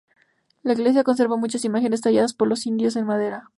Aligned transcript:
La 0.63 0.73
Iglesia, 0.73 1.03
conserva 1.03 1.37
muchas 1.37 1.63
imágenes 1.63 2.01
talladas 2.01 2.33
por 2.33 2.47
los 2.47 2.65
indios 2.65 2.95
en 2.95 3.05
madera. 3.05 3.47